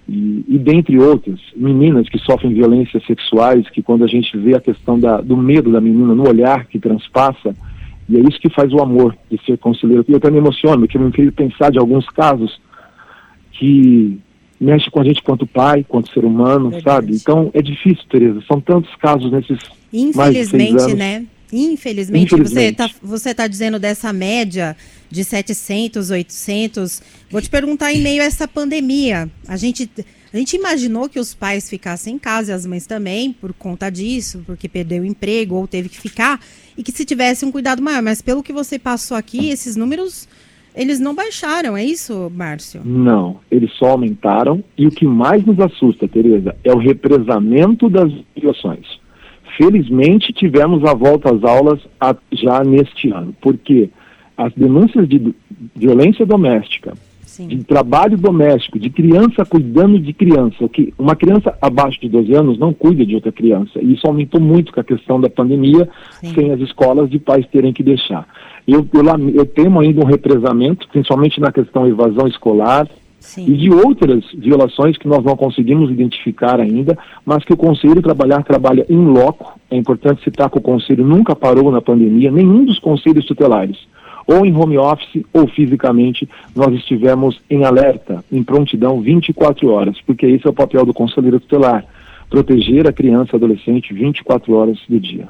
E, 0.06 0.44
e 0.46 0.58
dentre 0.58 0.98
outras, 0.98 1.40
meninas 1.56 2.08
que 2.08 2.18
sofrem 2.18 2.52
violências 2.52 3.02
sexuais, 3.06 3.68
que 3.70 3.82
quando 3.82 4.04
a 4.04 4.06
gente 4.06 4.36
vê 4.36 4.54
a 4.54 4.60
questão 4.60 5.00
da, 5.00 5.22
do 5.22 5.36
medo 5.36 5.72
da 5.72 5.80
menina 5.80 6.14
no 6.14 6.28
olhar 6.28 6.66
que 6.66 6.78
transpassa, 6.78 7.56
e 8.08 8.16
é 8.16 8.20
isso 8.20 8.38
que 8.38 8.50
faz 8.50 8.72
o 8.72 8.80
amor 8.80 9.16
de 9.30 9.40
ser 9.44 9.56
conselheiro. 9.58 10.04
E 10.06 10.12
eu 10.12 10.18
até 10.18 10.30
me 10.30 10.38
emociono, 10.38 10.80
porque 10.80 10.98
eu 10.98 11.00
me 11.00 11.10
fiz 11.10 11.32
pensar 11.34 11.72
de 11.72 11.78
alguns 11.78 12.06
casos 12.10 12.60
que 13.52 14.20
mexe 14.60 14.90
com 14.90 15.00
a 15.00 15.04
gente 15.04 15.22
quanto 15.22 15.46
pai, 15.46 15.84
quanto 15.88 16.12
ser 16.12 16.24
humano, 16.24 16.70
Verdade. 16.70 16.84
sabe? 16.84 17.16
Então 17.16 17.50
é 17.54 17.62
difícil, 17.62 18.04
Tereza. 18.08 18.42
São 18.46 18.60
tantos 18.60 18.94
casos 18.96 19.32
nesses 19.32 19.58
Infelizmente, 19.92 20.94
né? 20.94 21.24
Infelizmente, 21.52 22.34
Infelizmente, 22.34 22.38
você 22.48 22.68
está 22.68 22.90
você 23.02 23.34
tá 23.34 23.46
dizendo 23.46 23.78
dessa 23.78 24.12
média 24.12 24.76
de 25.10 25.24
700, 25.24 26.10
800. 26.10 27.02
Vou 27.30 27.40
te 27.40 27.48
perguntar 27.48 27.92
em 27.92 28.00
meio 28.00 28.22
a 28.22 28.26
essa 28.26 28.48
pandemia. 28.48 29.30
A 29.46 29.56
gente, 29.56 29.88
a 30.32 30.36
gente 30.36 30.56
imaginou 30.56 31.08
que 31.08 31.20
os 31.20 31.34
pais 31.34 31.70
ficassem 31.70 32.14
em 32.14 32.18
casa 32.18 32.52
e 32.52 32.54
as 32.54 32.66
mães 32.66 32.86
também, 32.86 33.32
por 33.32 33.52
conta 33.52 33.90
disso, 33.90 34.42
porque 34.46 34.68
perdeu 34.68 35.02
o 35.02 35.06
emprego 35.06 35.54
ou 35.54 35.66
teve 35.66 35.88
que 35.88 36.00
ficar, 36.00 36.40
e 36.76 36.82
que 36.82 36.92
se 36.92 37.04
tivesse 37.04 37.44
um 37.44 37.52
cuidado 37.52 37.82
maior. 37.82 38.02
Mas 38.02 38.20
pelo 38.20 38.42
que 38.42 38.52
você 38.52 38.78
passou 38.78 39.16
aqui, 39.16 39.48
esses 39.48 39.76
números, 39.76 40.28
eles 40.74 41.00
não 41.00 41.14
baixaram, 41.14 41.76
é 41.76 41.84
isso, 41.84 42.30
Márcio? 42.34 42.82
Não, 42.84 43.38
eles 43.50 43.72
só 43.78 43.92
aumentaram. 43.92 44.62
E 44.76 44.86
o 44.86 44.90
que 44.90 45.06
mais 45.06 45.44
nos 45.44 45.58
assusta, 45.58 46.06
Tereza, 46.06 46.54
é 46.62 46.72
o 46.72 46.78
represamento 46.78 47.88
das. 47.88 48.12
Felizmente, 49.56 50.32
tivemos 50.32 50.84
a 50.84 50.94
volta 50.94 51.34
às 51.34 51.42
aulas 51.42 51.80
já 52.32 52.62
neste 52.62 53.10
ano. 53.10 53.34
Por 53.40 53.56
quê? 53.56 53.90
as 54.36 54.52
denúncias 54.52 55.08
de 55.08 55.34
violência 55.74 56.26
doméstica, 56.26 56.92
Sim. 57.22 57.48
de 57.48 57.64
trabalho 57.64 58.18
doméstico, 58.18 58.78
de 58.78 58.90
criança 58.90 59.44
cuidando 59.44 59.98
de 59.98 60.12
criança, 60.12 60.68
que 60.68 60.92
uma 60.98 61.16
criança 61.16 61.56
abaixo 61.60 62.00
de 62.00 62.08
12 62.08 62.34
anos 62.34 62.58
não 62.58 62.72
cuida 62.72 63.04
de 63.04 63.14
outra 63.14 63.32
criança. 63.32 63.80
E 63.80 63.94
isso 63.94 64.06
aumentou 64.06 64.40
muito 64.40 64.72
com 64.72 64.80
a 64.80 64.84
questão 64.84 65.20
da 65.20 65.30
pandemia, 65.30 65.88
Sim. 66.20 66.34
sem 66.34 66.52
as 66.52 66.60
escolas 66.60 67.08
de 67.08 67.18
pais 67.18 67.46
terem 67.48 67.72
que 67.72 67.82
deixar. 67.82 68.26
Eu, 68.68 68.86
eu, 68.92 69.30
eu 69.30 69.46
temo 69.46 69.80
ainda 69.80 70.02
um 70.02 70.06
represamento, 70.06 70.86
principalmente 70.88 71.40
na 71.40 71.52
questão 71.52 71.86
evasão 71.86 72.26
escolar, 72.26 72.86
Sim. 73.18 73.44
e 73.48 73.56
de 73.56 73.70
outras 73.70 74.24
violações 74.34 74.96
que 74.96 75.08
nós 75.08 75.24
não 75.24 75.36
conseguimos 75.36 75.90
identificar 75.90 76.60
ainda, 76.60 76.96
mas 77.24 77.44
que 77.44 77.52
o 77.52 77.56
Conselho 77.56 78.00
Trabalhar 78.00 78.42
trabalha 78.44 78.86
em 78.88 79.04
loco. 79.04 79.58
É 79.70 79.76
importante 79.76 80.22
citar 80.22 80.48
que 80.48 80.58
o 80.58 80.62
Conselho 80.62 81.04
nunca 81.04 81.34
parou 81.34 81.70
na 81.70 81.80
pandemia, 81.80 82.30
nenhum 82.30 82.64
dos 82.64 82.78
conselhos 82.78 83.24
tutelares. 83.24 83.78
ou 84.28 84.44
em 84.44 84.52
home 84.52 84.76
office 84.76 85.22
ou 85.32 85.46
fisicamente, 85.46 86.28
nós 86.54 86.74
estivemos 86.74 87.40
em 87.48 87.64
alerta, 87.64 88.24
em 88.30 88.42
prontidão 88.42 89.00
24 89.00 89.70
horas, 89.70 90.00
porque 90.04 90.26
esse 90.26 90.44
é 90.44 90.50
o 90.50 90.52
papel 90.52 90.84
do 90.84 90.92
conselheiro 90.92 91.38
tutelar, 91.38 91.84
proteger 92.28 92.88
a 92.88 92.92
criança 92.92 93.30
e 93.32 93.36
adolescente 93.36 93.94
24 93.94 94.52
horas 94.52 94.78
do 94.88 94.98
dia. 94.98 95.28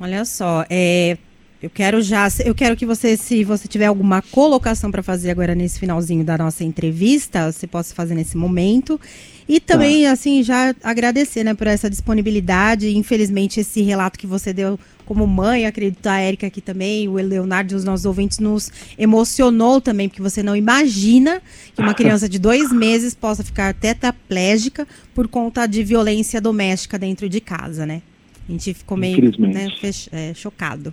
Olha 0.00 0.24
só, 0.24 0.64
é, 0.68 1.16
eu 1.60 1.68
quero 1.68 2.00
já, 2.00 2.28
eu 2.44 2.54
quero 2.54 2.76
que 2.76 2.86
você, 2.86 3.16
se 3.16 3.42
você 3.42 3.66
tiver 3.66 3.86
alguma 3.86 4.22
colocação 4.22 4.92
para 4.92 5.02
fazer 5.02 5.30
agora 5.30 5.56
nesse 5.56 5.80
finalzinho 5.80 6.24
da 6.24 6.38
nossa 6.38 6.62
entrevista, 6.62 7.50
você 7.50 7.66
possa 7.66 7.92
fazer 7.92 8.14
nesse 8.14 8.36
momento. 8.36 9.00
E 9.48 9.58
também, 9.58 10.04
tá. 10.04 10.12
assim, 10.12 10.42
já 10.42 10.72
agradecer, 10.84 11.42
né, 11.42 11.54
por 11.54 11.66
essa 11.66 11.90
disponibilidade. 11.90 12.96
Infelizmente, 12.96 13.58
esse 13.58 13.82
relato 13.82 14.18
que 14.18 14.26
você 14.26 14.52
deu 14.52 14.78
como 15.04 15.26
mãe, 15.26 15.66
acredito 15.66 16.06
a 16.06 16.20
Érica 16.20 16.46
aqui 16.46 16.60
também, 16.60 17.08
o 17.08 17.14
Leonardo 17.14 17.72
e 17.72 17.74
os 17.74 17.82
nossos 17.82 18.06
ouvintes 18.06 18.38
nos 18.38 18.70
emocionou 18.96 19.80
também, 19.80 20.08
porque 20.08 20.22
você 20.22 20.42
não 20.42 20.54
imagina 20.54 21.42
que 21.74 21.80
uma 21.80 21.94
criança 21.94 22.28
de 22.28 22.38
dois 22.38 22.70
meses 22.70 23.14
possa 23.14 23.42
ficar 23.42 23.72
tetraplégica 23.74 24.86
por 25.14 25.26
conta 25.26 25.66
de 25.66 25.82
violência 25.82 26.40
doméstica 26.40 26.98
dentro 26.98 27.28
de 27.28 27.40
casa, 27.40 27.86
né? 27.86 28.02
A 28.46 28.52
gente 28.52 28.74
ficou 28.74 28.96
meio 28.96 29.32
né, 29.38 29.68
é, 30.12 30.34
chocado. 30.34 30.92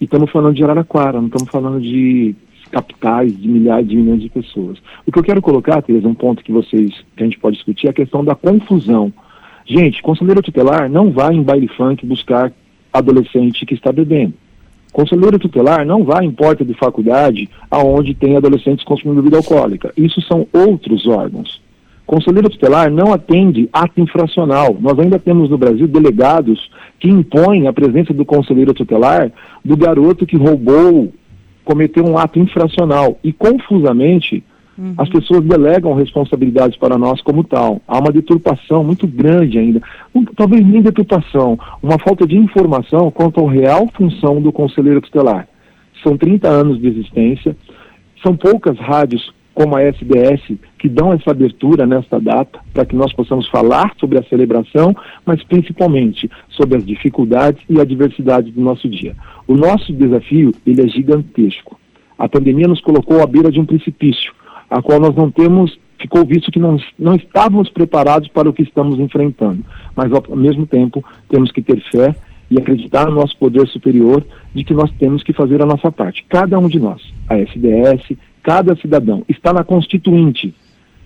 E 0.00 0.04
estamos 0.04 0.30
falando 0.30 0.54
de 0.54 0.64
Araraquara, 0.64 1.20
não 1.20 1.26
estamos 1.26 1.50
falando 1.50 1.80
de 1.80 2.34
capitais 2.70 3.36
de 3.36 3.48
milhares 3.48 3.88
de 3.88 3.96
milhões 3.96 4.22
de 4.22 4.28
pessoas. 4.28 4.78
O 5.06 5.12
que 5.12 5.18
eu 5.18 5.22
quero 5.22 5.42
colocar, 5.42 5.82
Tereza, 5.82 6.08
um 6.08 6.14
ponto 6.14 6.42
que 6.42 6.52
vocês 6.52 6.90
que 7.16 7.22
a 7.22 7.26
gente 7.26 7.38
pode 7.38 7.56
discutir 7.56 7.88
é 7.88 7.90
a 7.90 7.94
questão 7.94 8.24
da 8.24 8.34
confusão. 8.34 9.12
Gente, 9.66 10.02
conselheiro 10.02 10.42
tutelar 10.42 10.88
não 10.88 11.10
vai 11.10 11.34
em 11.34 11.42
baile 11.42 11.68
funk 11.68 12.06
buscar 12.06 12.52
adolescente 12.92 13.66
que 13.66 13.74
está 13.74 13.92
bebendo. 13.92 14.34
Conselheiro 14.92 15.38
tutelar 15.38 15.84
não 15.84 16.02
vai 16.02 16.24
em 16.24 16.32
porta 16.32 16.64
de 16.64 16.74
faculdade 16.74 17.48
aonde 17.70 18.14
tem 18.14 18.36
adolescentes 18.36 18.84
consumindo 18.84 19.22
bebida 19.22 19.36
alcoólica. 19.36 19.92
Isso 19.96 20.20
são 20.22 20.46
outros 20.52 21.06
órgãos. 21.06 21.60
Conselheiro 22.10 22.50
tutelar 22.50 22.90
não 22.90 23.12
atende 23.12 23.68
ato 23.72 24.00
infracional. 24.00 24.76
Nós 24.80 24.98
ainda 24.98 25.16
temos 25.16 25.48
no 25.48 25.56
Brasil 25.56 25.86
delegados 25.86 26.68
que 26.98 27.08
impõem 27.08 27.68
a 27.68 27.72
presença 27.72 28.12
do 28.12 28.24
conselheiro 28.24 28.74
tutelar 28.74 29.30
do 29.64 29.76
garoto 29.76 30.26
que 30.26 30.36
roubou, 30.36 31.12
cometeu 31.64 32.04
um 32.04 32.18
ato 32.18 32.40
infracional. 32.40 33.16
E, 33.22 33.32
confusamente, 33.32 34.42
uhum. 34.76 34.94
as 34.98 35.08
pessoas 35.08 35.44
delegam 35.44 35.94
responsabilidades 35.94 36.76
para 36.76 36.98
nós 36.98 37.22
como 37.22 37.44
tal. 37.44 37.80
Há 37.86 38.00
uma 38.00 38.10
deturpação 38.10 38.82
muito 38.82 39.06
grande 39.06 39.56
ainda. 39.56 39.80
Um, 40.12 40.24
talvez 40.24 40.66
nem 40.66 40.82
deturpação, 40.82 41.56
uma 41.80 41.96
falta 42.00 42.26
de 42.26 42.36
informação 42.36 43.08
quanto 43.12 43.46
à 43.46 43.52
real 43.52 43.86
função 43.94 44.42
do 44.42 44.50
conselheiro 44.50 45.00
tutelar. 45.00 45.46
São 46.02 46.16
30 46.16 46.48
anos 46.48 46.80
de 46.80 46.88
existência, 46.88 47.56
são 48.20 48.34
poucas 48.34 48.76
rádios 48.80 49.32
como 49.54 49.76
a 49.76 49.82
SDS, 49.82 50.58
que 50.78 50.88
dão 50.88 51.12
essa 51.12 51.30
abertura 51.30 51.86
nesta 51.86 52.20
data, 52.20 52.60
para 52.72 52.84
que 52.84 52.96
nós 52.96 53.12
possamos 53.12 53.48
falar 53.48 53.92
sobre 53.98 54.18
a 54.18 54.22
celebração, 54.24 54.94
mas 55.26 55.42
principalmente 55.44 56.30
sobre 56.48 56.78
as 56.78 56.84
dificuldades 56.84 57.62
e 57.68 57.80
adversidades 57.80 58.52
do 58.52 58.60
nosso 58.60 58.88
dia. 58.88 59.14
O 59.46 59.54
nosso 59.54 59.92
desafio, 59.92 60.52
ele 60.66 60.82
é 60.82 60.88
gigantesco. 60.88 61.78
A 62.18 62.28
pandemia 62.28 62.68
nos 62.68 62.80
colocou 62.80 63.22
à 63.22 63.26
beira 63.26 63.50
de 63.50 63.60
um 63.60 63.66
precipício, 63.66 64.32
a 64.68 64.80
qual 64.80 65.00
nós 65.00 65.14
não 65.14 65.30
temos, 65.30 65.78
ficou 65.98 66.24
visto 66.24 66.50
que 66.50 66.58
não, 66.58 66.78
não 66.98 67.14
estávamos 67.14 67.68
preparados 67.70 68.28
para 68.28 68.48
o 68.48 68.52
que 68.52 68.62
estamos 68.62 68.98
enfrentando. 68.98 69.64
Mas, 69.94 70.10
ao 70.12 70.36
mesmo 70.36 70.66
tempo, 70.66 71.04
temos 71.28 71.50
que 71.50 71.62
ter 71.62 71.80
fé 71.90 72.14
e 72.50 72.58
acreditar 72.58 73.06
no 73.06 73.14
nosso 73.14 73.36
poder 73.38 73.66
superior 73.68 74.24
de 74.54 74.64
que 74.64 74.74
nós 74.74 74.90
temos 74.98 75.22
que 75.22 75.32
fazer 75.32 75.62
a 75.62 75.66
nossa 75.66 75.90
parte. 75.92 76.24
Cada 76.28 76.58
um 76.58 76.68
de 76.68 76.80
nós, 76.80 77.00
a 77.28 77.38
SDS, 77.38 78.16
cada 78.42 78.76
cidadão. 78.76 79.24
Está 79.28 79.52
na 79.52 79.64
Constituinte. 79.64 80.54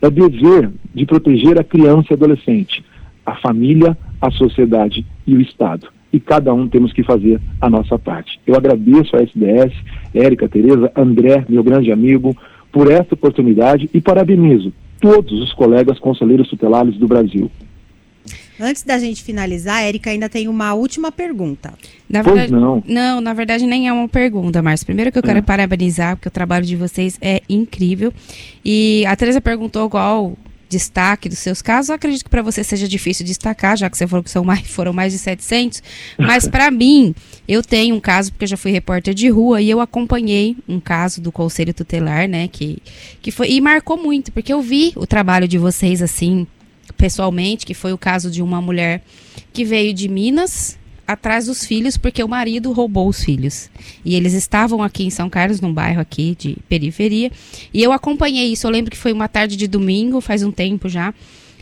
É 0.00 0.10
dever 0.10 0.70
de 0.94 1.06
proteger 1.06 1.58
a 1.58 1.64
criança 1.64 2.08
e 2.10 2.14
adolescente, 2.14 2.84
a 3.24 3.36
família, 3.36 3.96
a 4.20 4.30
sociedade 4.30 5.06
e 5.26 5.34
o 5.34 5.40
Estado. 5.40 5.88
E 6.12 6.20
cada 6.20 6.52
um 6.52 6.68
temos 6.68 6.92
que 6.92 7.02
fazer 7.02 7.40
a 7.60 7.68
nossa 7.70 7.98
parte. 7.98 8.38
Eu 8.46 8.54
agradeço 8.54 9.16
a 9.16 9.22
SDS, 9.22 9.72
Érica, 10.14 10.48
Tereza, 10.48 10.92
André, 10.94 11.44
meu 11.48 11.62
grande 11.62 11.90
amigo, 11.90 12.36
por 12.70 12.90
esta 12.90 13.14
oportunidade 13.14 13.88
e 13.92 14.00
parabenizo 14.00 14.72
todos 15.00 15.40
os 15.40 15.52
colegas 15.52 15.98
conselheiros 15.98 16.48
tutelares 16.48 16.96
do 16.96 17.06
Brasil. 17.06 17.50
Antes 18.64 18.82
da 18.82 18.98
gente 18.98 19.22
finalizar, 19.22 19.76
a 19.76 19.86
Erika 19.86 20.08
ainda 20.08 20.26
tem 20.26 20.48
uma 20.48 20.72
última 20.72 21.12
pergunta. 21.12 21.74
Na 22.08 22.22
verdade, 22.22 22.50
pois 22.50 22.62
não. 22.62 22.82
Não, 22.86 23.20
na 23.20 23.34
verdade 23.34 23.66
nem 23.66 23.88
é 23.88 23.92
uma 23.92 24.08
pergunta, 24.08 24.62
Márcio. 24.62 24.86
Primeiro 24.86 25.12
que 25.12 25.18
eu 25.18 25.22
quero 25.22 25.40
é. 25.40 25.42
parabenizar, 25.42 26.16
porque 26.16 26.28
o 26.28 26.30
trabalho 26.30 26.64
de 26.64 26.74
vocês 26.74 27.18
é 27.20 27.42
incrível. 27.46 28.10
E 28.64 29.04
a 29.06 29.14
Teresa 29.14 29.38
perguntou 29.38 29.90
qual 29.90 30.34
destaque 30.74 31.28
dos 31.28 31.38
seus 31.38 31.62
casos. 31.62 31.88
Eu 31.88 31.94
acredito 31.94 32.24
que 32.24 32.30
para 32.30 32.42
você 32.42 32.64
seja 32.64 32.88
difícil 32.88 33.24
destacar, 33.24 33.76
já 33.76 33.88
que 33.88 33.96
você 33.96 34.06
falou 34.06 34.22
que 34.22 34.30
são 34.30 34.44
mais, 34.44 34.62
foram 34.66 34.92
mais 34.92 35.12
de 35.12 35.18
700. 35.18 35.82
Mas 36.18 36.48
para 36.48 36.70
mim, 36.72 37.14
eu 37.46 37.62
tenho 37.62 37.94
um 37.94 38.00
caso, 38.00 38.32
porque 38.32 38.44
eu 38.44 38.48
já 38.48 38.56
fui 38.56 38.70
repórter 38.70 39.14
de 39.14 39.28
rua 39.28 39.60
e 39.60 39.70
eu 39.70 39.80
acompanhei 39.80 40.56
um 40.68 40.80
caso 40.80 41.20
do 41.20 41.30
Conselho 41.30 41.74
Tutelar, 41.74 42.28
né? 42.28 42.48
Que, 42.48 42.78
que 43.20 43.30
foi. 43.30 43.50
E 43.50 43.60
marcou 43.60 43.96
muito, 43.96 44.32
porque 44.32 44.52
eu 44.52 44.60
vi 44.60 44.92
o 44.96 45.06
trabalho 45.06 45.46
de 45.46 45.58
vocês 45.58 46.02
assim 46.02 46.46
pessoalmente, 46.96 47.66
que 47.66 47.74
foi 47.74 47.92
o 47.92 47.98
caso 47.98 48.30
de 48.30 48.42
uma 48.42 48.60
mulher 48.60 49.02
que 49.52 49.64
veio 49.64 49.92
de 49.92 50.08
Minas 50.08 50.78
atrás 51.06 51.46
dos 51.46 51.64
filhos 51.64 51.96
porque 51.96 52.22
o 52.22 52.28
marido 52.28 52.72
roubou 52.72 53.08
os 53.08 53.22
filhos. 53.22 53.70
E 54.04 54.14
eles 54.14 54.32
estavam 54.32 54.82
aqui 54.82 55.04
em 55.04 55.10
São 55.10 55.28
Carlos, 55.28 55.60
num 55.60 55.72
bairro 55.72 56.00
aqui 56.00 56.36
de 56.38 56.56
periferia, 56.68 57.30
e 57.72 57.82
eu 57.82 57.92
acompanhei 57.92 58.52
isso. 58.52 58.66
Eu 58.66 58.70
lembro 58.70 58.90
que 58.90 58.96
foi 58.96 59.12
uma 59.12 59.28
tarde 59.28 59.56
de 59.56 59.66
domingo, 59.66 60.20
faz 60.20 60.42
um 60.42 60.50
tempo 60.50 60.88
já. 60.88 61.14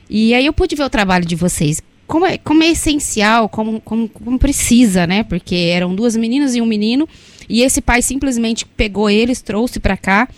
E 0.08 0.34
aí 0.34 0.46
eu 0.46 0.52
pude 0.52 0.76
ver 0.76 0.84
o 0.84 0.90
trabalho 0.90 1.24
de 1.24 1.34
vocês. 1.34 1.82
Como 2.06 2.26
é, 2.26 2.36
como 2.36 2.62
é 2.62 2.68
essencial, 2.68 3.48
como, 3.48 3.80
como, 3.80 4.08
como 4.08 4.38
precisa, 4.38 5.06
né? 5.06 5.22
Porque 5.22 5.54
eram 5.54 5.94
duas 5.94 6.14
meninas 6.14 6.54
e 6.54 6.60
um 6.60 6.66
menino, 6.66 7.08
e 7.48 7.62
esse 7.62 7.80
pai 7.80 8.02
simplesmente 8.02 8.66
pegou 8.66 9.08
eles, 9.08 9.40
trouxe 9.40 9.80
para 9.80 9.96
cá 9.96 10.28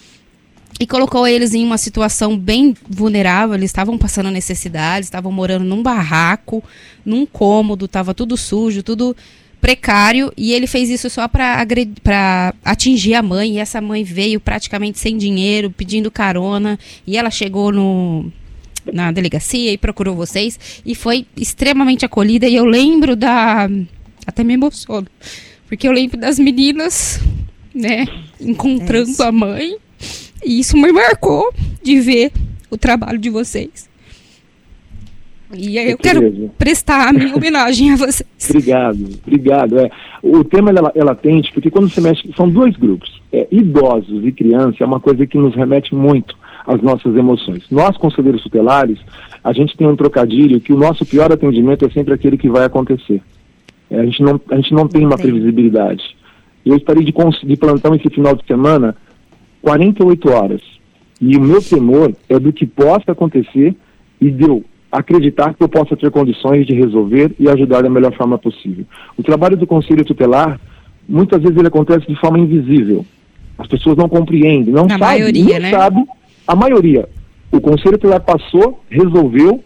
e 0.78 0.86
colocou 0.86 1.26
eles 1.26 1.54
em 1.54 1.64
uma 1.64 1.78
situação 1.78 2.36
bem 2.36 2.74
vulnerável. 2.88 3.54
Eles 3.54 3.70
estavam 3.70 3.96
passando 3.96 4.30
necessidades, 4.30 5.06
estavam 5.06 5.30
morando 5.30 5.64
num 5.64 5.82
barraco, 5.82 6.62
num 7.04 7.24
cômodo, 7.24 7.84
estava 7.84 8.12
tudo 8.12 8.36
sujo, 8.36 8.82
tudo 8.82 9.16
precário. 9.60 10.32
E 10.36 10.52
ele 10.52 10.66
fez 10.66 10.90
isso 10.90 11.08
só 11.08 11.28
para 11.28 12.54
atingir 12.64 13.14
a 13.14 13.22
mãe. 13.22 13.52
E 13.52 13.58
essa 13.58 13.80
mãe 13.80 14.02
veio 14.02 14.40
praticamente 14.40 14.98
sem 14.98 15.16
dinheiro, 15.16 15.70
pedindo 15.70 16.10
carona. 16.10 16.78
E 17.06 17.16
ela 17.16 17.30
chegou 17.30 17.70
no, 17.70 18.32
na 18.92 19.12
delegacia 19.12 19.72
e 19.72 19.78
procurou 19.78 20.16
vocês. 20.16 20.82
E 20.84 20.94
foi 20.94 21.24
extremamente 21.36 22.04
acolhida. 22.04 22.48
E 22.48 22.56
eu 22.56 22.64
lembro 22.64 23.14
da. 23.14 23.68
Até 24.26 24.42
me 24.42 24.54
emociono. 24.54 25.06
Porque 25.68 25.86
eu 25.86 25.92
lembro 25.92 26.18
das 26.18 26.38
meninas, 26.38 27.20
né, 27.74 28.06
encontrando 28.40 29.22
é 29.22 29.26
a 29.26 29.32
mãe 29.32 29.76
e 30.44 30.60
isso 30.60 30.76
me 30.76 30.92
marcou 30.92 31.52
de 31.82 32.00
ver 32.00 32.32
o 32.70 32.76
trabalho 32.76 33.18
de 33.18 33.30
vocês. 33.30 33.88
E 35.56 35.78
aí 35.78 35.90
eu 35.90 35.98
quero 35.98 36.50
prestar 36.58 37.08
a 37.08 37.12
minha 37.12 37.34
homenagem 37.36 37.92
a 37.92 37.96
vocês. 37.96 38.28
Obrigado, 38.50 39.08
obrigado. 39.26 39.78
É, 39.78 39.90
o 40.22 40.42
tema 40.42 40.70
é, 40.70 40.98
é 40.98 41.04
latente, 41.04 41.52
porque 41.52 41.70
quando 41.70 41.88
você 41.88 42.00
mexe, 42.00 42.28
são 42.36 42.48
dois 42.48 42.76
grupos. 42.76 43.22
É, 43.32 43.46
idosos 43.50 44.24
e 44.24 44.32
crianças 44.32 44.80
é 44.80 44.84
uma 44.84 45.00
coisa 45.00 45.26
que 45.26 45.38
nos 45.38 45.54
remete 45.54 45.94
muito 45.94 46.36
às 46.66 46.80
nossas 46.82 47.14
emoções. 47.14 47.64
Nós, 47.70 47.96
conselheiros 47.96 48.42
tutelares, 48.42 48.98
a 49.42 49.52
gente 49.52 49.76
tem 49.76 49.86
um 49.86 49.96
trocadilho 49.96 50.60
que 50.60 50.72
o 50.72 50.78
nosso 50.78 51.04
pior 51.04 51.30
atendimento 51.30 51.84
é 51.84 51.90
sempre 51.90 52.14
aquele 52.14 52.38
que 52.38 52.48
vai 52.48 52.64
acontecer. 52.64 53.22
É, 53.90 54.00
a, 54.00 54.04
gente 54.04 54.22
não, 54.22 54.40
a 54.50 54.56
gente 54.56 54.72
não 54.72 54.88
tem 54.88 55.04
uma 55.06 55.16
previsibilidade. 55.16 56.02
Eu 56.64 56.76
estarei 56.76 57.04
de, 57.04 57.12
de 57.12 57.56
plantão 57.56 57.94
esse 57.94 58.08
final 58.08 58.34
de 58.34 58.44
semana 58.46 58.96
48 59.64 60.30
horas. 60.30 60.60
E 61.20 61.36
o 61.36 61.40
meu 61.40 61.62
temor 61.62 62.14
é 62.28 62.38
do 62.38 62.52
que 62.52 62.66
possa 62.66 63.12
acontecer 63.12 63.74
e 64.20 64.30
de 64.30 64.44
eu 64.44 64.62
acreditar 64.92 65.54
que 65.54 65.62
eu 65.62 65.68
possa 65.68 65.96
ter 65.96 66.10
condições 66.10 66.66
de 66.66 66.74
resolver 66.74 67.34
e 67.40 67.48
ajudar 67.48 67.82
da 67.82 67.88
melhor 67.88 68.14
forma 68.14 68.38
possível. 68.38 68.84
O 69.16 69.22
trabalho 69.22 69.56
do 69.56 69.66
Conselho 69.66 70.04
Tutelar, 70.04 70.60
muitas 71.08 71.40
vezes 71.42 71.56
ele 71.56 71.66
acontece 71.66 72.06
de 72.06 72.14
forma 72.20 72.38
invisível. 72.38 73.04
As 73.58 73.66
pessoas 73.66 73.96
não 73.96 74.08
compreendem, 74.08 74.72
não 74.72 74.88
sabem, 74.88 74.98
maioria, 74.98 75.54
não 75.54 75.60
né? 75.60 75.70
sabe. 75.70 76.04
A 76.46 76.54
maioria. 76.54 77.08
O 77.50 77.60
Conselho 77.60 77.98
Tutelar 77.98 78.20
passou, 78.20 78.80
resolveu, 78.90 79.64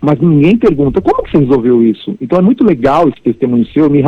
mas 0.00 0.20
ninguém 0.20 0.56
pergunta 0.56 1.00
como 1.00 1.22
que 1.24 1.32
você 1.32 1.38
resolveu 1.38 1.82
isso. 1.84 2.16
Então 2.20 2.38
é 2.38 2.42
muito 2.42 2.64
legal 2.64 3.08
esse 3.08 3.20
testemunho 3.20 3.66
seu 3.66 3.90
me, 3.90 4.02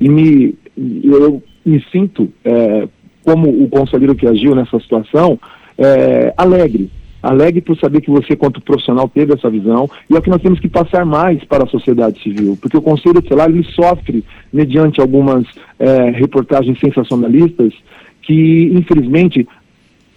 e 0.00 0.08
me, 0.08 0.54
eu 1.02 1.42
me 1.64 1.82
sinto 1.90 2.28
é, 2.44 2.86
como 3.24 3.48
o 3.48 3.68
conselheiro 3.68 4.14
que 4.14 4.26
agiu 4.26 4.54
nessa 4.54 4.78
situação, 4.78 5.38
é, 5.78 6.32
alegre. 6.36 6.90
Alegre 7.22 7.62
por 7.62 7.76
saber 7.78 8.02
que 8.02 8.10
você, 8.10 8.36
quanto 8.36 8.60
profissional, 8.60 9.08
teve 9.08 9.32
essa 9.32 9.48
visão, 9.48 9.88
e 10.10 10.14
é 10.14 10.18
o 10.18 10.22
que 10.22 10.28
nós 10.28 10.42
temos 10.42 10.60
que 10.60 10.68
passar 10.68 11.06
mais 11.06 11.42
para 11.44 11.64
a 11.64 11.66
sociedade 11.66 12.22
civil, 12.22 12.58
porque 12.60 12.76
o 12.76 12.82
Conselho 12.82 13.22
Tutelar 13.22 13.48
ele 13.48 13.64
sofre, 13.64 14.22
mediante 14.52 15.00
algumas 15.00 15.46
é, 15.78 16.10
reportagens 16.10 16.78
sensacionalistas, 16.78 17.72
que, 18.20 18.70
infelizmente, 18.74 19.48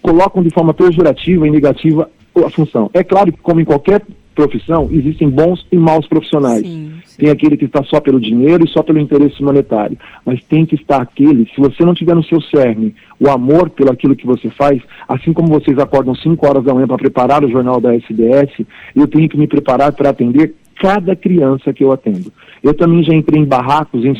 colocam 0.02 0.44
de 0.44 0.50
forma 0.50 0.74
pejorativa 0.74 1.48
e 1.48 1.52
negativa 1.52 2.10
a 2.36 2.50
função. 2.50 2.90
É 2.94 3.04
claro 3.04 3.32
que, 3.32 3.40
como 3.40 3.62
em 3.62 3.66
qualquer 3.66 4.02
profissão, 4.38 4.88
existem 4.92 5.28
bons 5.28 5.66
e 5.72 5.76
maus 5.76 6.06
profissionais. 6.06 6.62
Sim, 6.62 6.92
sim. 7.04 7.18
Tem 7.18 7.30
aquele 7.32 7.58
que 7.58 7.66
está 7.66 7.84
só 7.84 8.00
pelo 8.00 8.20
dinheiro 8.20 8.64
e 8.64 8.70
só 8.70 8.84
pelo 8.84 9.00
interesse 9.00 9.42
monetário. 9.42 9.98
Mas 10.24 10.44
tem 10.44 10.64
que 10.64 10.76
estar 10.76 11.02
aquele, 11.02 11.50
se 11.56 11.60
você 11.60 11.84
não 11.84 11.96
tiver 11.96 12.14
no 12.14 12.24
seu 12.24 12.40
cerne 12.40 12.94
o 13.20 13.28
amor 13.32 13.72
pelo 13.72 13.92
aquilo 13.92 14.16
que 14.16 14.28
você 14.28 14.48
faz, 14.52 14.80
assim 15.10 15.34
como 15.34 15.48
vocês 15.48 15.80
acordam 15.80 16.14
5 16.14 16.48
horas 16.48 16.64
da 16.64 16.72
manhã 16.72 16.86
para 16.86 16.98
preparar 16.98 17.44
o 17.44 17.50
jornal 17.50 17.82
da 17.82 17.96
SDS, 17.96 18.64
eu 18.96 19.08
tenho 19.08 19.28
que 19.28 19.38
me 19.38 19.48
preparar 19.48 19.92
para 19.92 20.12
atender 20.12 20.54
cada 20.80 21.16
criança 21.16 21.74
que 21.74 21.84
eu 21.84 21.92
atendo. 21.92 22.32
Eu 22.62 22.76
também 22.76 23.04
já 23.04 23.16
entrei 23.16 23.42
em 23.42 23.46
barracos, 23.46 24.06
em... 24.06 24.14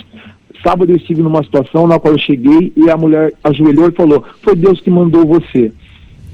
sábado 0.64 0.92
eu 0.92 0.98
estive 0.98 1.22
numa 1.22 1.44
situação 1.44 1.86
na 1.86 2.00
qual 2.00 2.16
eu 2.16 2.20
cheguei 2.20 2.74
e 2.76 2.90
a 2.90 2.98
mulher 2.98 3.34
ajoelhou 3.44 3.88
e 3.88 3.92
falou: 3.92 4.24
Foi 4.42 4.56
Deus 4.56 4.82
que 4.82 4.90
mandou 4.90 5.28
você. 5.28 5.72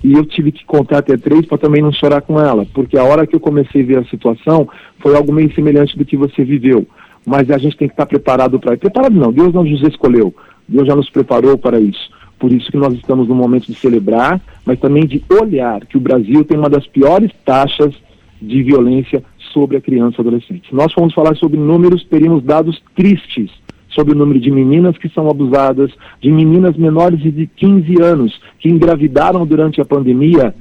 E 0.03 0.13
eu 0.13 0.25
tive 0.25 0.51
que 0.51 0.65
contar 0.65 0.97
até 0.97 1.15
três 1.15 1.45
para 1.45 1.57
também 1.57 1.81
não 1.81 1.91
chorar 1.91 2.21
com 2.21 2.39
ela, 2.39 2.65
porque 2.73 2.97
a 2.97 3.03
hora 3.03 3.25
que 3.25 3.35
eu 3.35 3.39
comecei 3.39 3.83
a 3.83 3.85
ver 3.85 3.97
a 3.99 4.05
situação 4.05 4.67
foi 4.99 5.15
algo 5.15 5.31
meio 5.31 5.53
semelhante 5.55 5.97
do 5.97 6.03
que 6.03 6.17
você 6.17 6.43
viveu. 6.43 6.85
Mas 7.25 7.49
a 7.49 7.57
gente 7.57 7.77
tem 7.77 7.87
que 7.87 7.93
estar 7.93 8.05
preparado 8.05 8.59
para. 8.59 8.75
Preparado 8.75 9.15
não, 9.15 9.31
Deus 9.31 9.53
não 9.53 9.63
nos 9.63 9.81
escolheu, 9.83 10.35
Deus 10.67 10.85
já 10.85 10.95
nos 10.95 11.09
preparou 11.09 11.57
para 11.57 11.79
isso. 11.79 12.11
Por 12.37 12.51
isso 12.51 12.69
que 12.69 12.75
nós 12.77 12.93
estamos 12.95 13.29
no 13.29 13.35
momento 13.35 13.67
de 13.67 13.75
celebrar, 13.75 14.41
mas 14.65 14.77
também 14.77 15.05
de 15.05 15.23
olhar 15.29 15.85
que 15.85 15.95
o 15.95 16.01
Brasil 16.01 16.43
tem 16.43 16.57
uma 16.57 16.69
das 16.69 16.85
piores 16.85 17.31
taxas 17.45 17.93
de 18.41 18.61
violência 18.61 19.23
sobre 19.53 19.77
a 19.77 19.81
criança 19.81 20.17
e 20.17 20.21
adolescente. 20.21 20.67
Se 20.67 20.75
nós 20.75 20.91
formos 20.91 21.13
falar 21.13 21.35
sobre 21.37 21.57
números, 21.57 22.03
teríamos 22.03 22.43
dados 22.43 22.81
tristes 22.93 23.62
sobre 23.93 24.13
o 24.13 24.17
número 24.17 24.39
de 24.39 24.51
meninas 24.51 24.97
que 24.97 25.09
são 25.09 25.29
abusadas, 25.29 25.91
de 26.21 26.31
meninas 26.31 26.75
menores 26.75 27.19
de 27.19 27.47
15 27.47 28.01
anos 28.01 28.41
que 28.59 28.69
engravidaram 28.69 29.45
durante 29.45 29.81
a 29.81 29.85
pandemia 29.85 30.53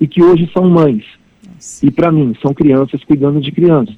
e 0.00 0.06
que 0.06 0.22
hoje 0.22 0.50
são 0.52 0.68
mães. 0.68 1.04
Nossa. 1.46 1.86
E 1.86 1.90
para 1.90 2.12
mim, 2.12 2.34
são 2.42 2.52
crianças 2.52 3.02
cuidando 3.04 3.40
de 3.40 3.52
crianças. 3.52 3.96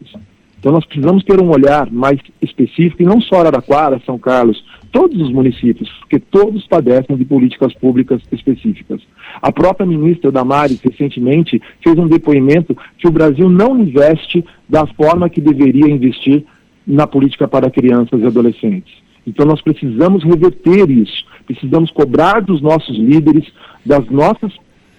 Então 0.59 0.73
nós 0.73 0.85
precisamos 0.85 1.23
ter 1.23 1.41
um 1.41 1.51
olhar 1.51 1.89
mais 1.91 2.19
específico, 2.43 3.03
e 3.03 3.07
não 3.07 3.21
só 3.21 3.41
Araraquara, 3.41 4.03
São 4.05 4.19
Carlos, 4.19 4.65
todos 4.91 5.21
os 5.21 5.31
municípios, 5.31 5.89
porque 6.01 6.19
todos 6.19 6.67
padecem 6.67 7.17
de 7.17 7.25
políticas 7.25 7.73
públicas 7.75 8.21
específicas. 8.33 9.01
A 9.41 9.53
própria 9.53 9.87
ministra 9.87 10.33
Damares, 10.33 10.81
recentemente, 10.81 11.63
fez 11.83 11.97
um 11.97 12.09
depoimento 12.09 12.77
que 12.99 13.07
o 13.07 13.13
Brasil 13.13 13.49
não 13.49 13.79
investe 13.79 14.45
da 14.69 14.85
forma 14.87 15.31
que 15.31 15.41
deveria 15.41 15.89
investir 15.89 16.45
na 16.89 17.07
política 17.07 17.47
para 17.47 17.71
crianças 17.71 18.21
e 18.21 18.27
adolescentes. 18.27 18.95
Então 19.27 19.45
nós 19.45 19.61
precisamos 19.61 20.25
reverter 20.25 20.91
isso, 20.91 21.23
precisamos 21.47 21.91
cobrar 21.91 22.41
dos 22.41 22.63
nossos 22.63 22.97
líderes, 22.97 23.47
das 23.85 24.09
nossas 24.09 24.51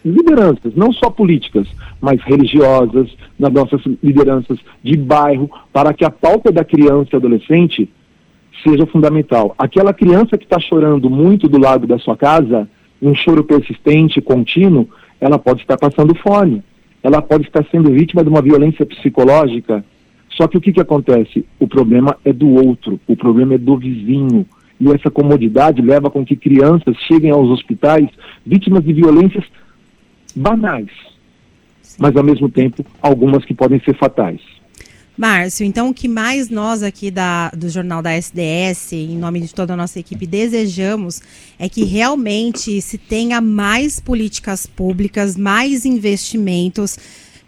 lideranças, 0.05 0.75
não 0.75 0.93
só 0.93 1.09
políticas, 1.09 1.67
mas 1.99 2.21
religiosas, 2.21 3.09
das 3.39 3.51
nossas 3.51 3.81
lideranças 4.03 4.59
de 4.83 4.95
bairro, 4.95 5.49
para 5.73 5.93
que 5.93 6.05
a 6.05 6.11
pauta 6.11 6.51
da 6.51 6.63
criança 6.63 7.09
e 7.13 7.15
adolescente 7.15 7.89
seja 8.63 8.85
fundamental. 8.85 9.55
Aquela 9.57 9.93
criança 9.93 10.37
que 10.37 10.45
está 10.45 10.59
chorando 10.59 11.09
muito 11.09 11.47
do 11.47 11.59
lado 11.59 11.87
da 11.87 11.97
sua 11.97 12.15
casa, 12.15 12.69
um 13.01 13.15
choro 13.15 13.43
persistente, 13.43 14.21
contínuo, 14.21 14.87
ela 15.19 15.39
pode 15.39 15.61
estar 15.61 15.77
passando 15.77 16.13
fome, 16.15 16.61
ela 17.01 17.21
pode 17.21 17.47
estar 17.47 17.65
sendo 17.71 17.91
vítima 17.91 18.23
de 18.23 18.29
uma 18.29 18.41
violência 18.41 18.85
psicológica, 18.85 19.83
só 20.39 20.47
que 20.47 20.57
o 20.57 20.61
que, 20.61 20.71
que 20.71 20.79
acontece? 20.79 21.45
O 21.59 21.67
problema 21.67 22.15
é 22.23 22.31
do 22.31 22.47
outro, 22.47 22.97
o 23.05 23.15
problema 23.17 23.55
é 23.55 23.57
do 23.57 23.77
vizinho. 23.77 24.45
E 24.79 24.87
essa 24.89 25.11
comodidade 25.11 25.81
leva 25.81 26.09
com 26.09 26.23
que 26.23 26.37
crianças 26.37 26.95
cheguem 27.05 27.29
aos 27.29 27.49
hospitais 27.49 28.07
vítimas 28.45 28.85
de 28.85 28.93
violências 28.93 29.43
banais, 30.33 30.87
mas 31.97 32.15
ao 32.15 32.23
mesmo 32.23 32.49
tempo 32.49 32.85
algumas 33.01 33.43
que 33.43 33.53
podem 33.53 33.81
ser 33.81 33.97
fatais. 33.97 34.39
Márcio, 35.17 35.65
então 35.65 35.89
o 35.89 35.93
que 35.93 36.07
mais 36.07 36.49
nós 36.49 36.81
aqui 36.81 37.11
da, 37.11 37.49
do 37.49 37.67
Jornal 37.67 38.01
da 38.01 38.11
SDS, 38.11 38.93
em 38.93 39.17
nome 39.17 39.41
de 39.41 39.53
toda 39.53 39.73
a 39.73 39.75
nossa 39.75 39.99
equipe, 39.99 40.25
desejamos 40.25 41.21
é 41.59 41.67
que 41.67 41.83
realmente 41.83 42.81
se 42.81 42.97
tenha 42.97 43.41
mais 43.41 43.99
políticas 43.99 44.65
públicas, 44.65 45.35
mais 45.35 45.85
investimentos 45.85 46.97